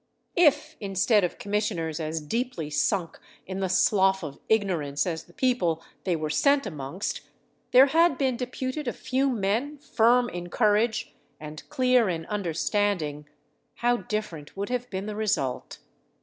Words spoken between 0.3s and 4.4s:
If, instead of commissioners as deeply sunk in the slough of